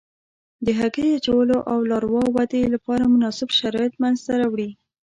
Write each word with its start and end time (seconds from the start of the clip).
د 0.65 0.67
هګۍ 0.79 1.07
اچولو 1.17 1.57
او 1.71 1.79
لاروا 1.89 2.25
ودې 2.35 2.61
لپاره 2.73 3.11
مناسب 3.13 3.49
شرایط 3.59 3.93
منځته 4.01 4.31
راوړي. 4.41 4.69